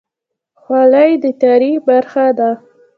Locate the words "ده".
2.37-2.51